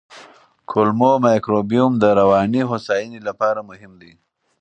کولمو 0.69 1.11
مایکروبیوم 1.25 1.91
د 1.99 2.03
رواني 2.19 2.61
هوساینې 2.69 3.19
لپاره 3.27 3.59
مهم 3.69 3.91
دی. 4.01 4.13